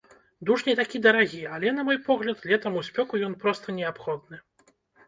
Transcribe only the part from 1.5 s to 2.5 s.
але, на мой погляд,